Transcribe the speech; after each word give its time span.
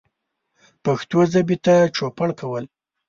پښتو 0.83 1.19
ژبې 1.31 1.57
ته 1.65 1.75
چوپړ 1.95 2.29
کول 2.39 2.63